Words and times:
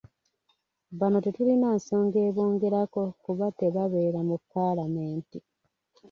Bano 0.99 1.17
tetulina 1.25 1.67
nsonga 1.77 2.17
ebongerako 2.29 3.03
kuba 3.23 3.45
tebabeera 3.59 4.19
mu 4.29 4.35
Paalamenti. 4.51 5.39